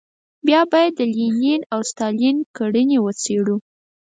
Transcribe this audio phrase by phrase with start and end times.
[0.47, 3.57] بیا باید د لینین او ستالین کړنې وڅېړو.